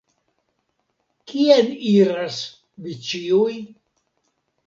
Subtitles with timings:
[1.31, 2.39] Kien iras
[2.87, 3.53] vi ĉiuj?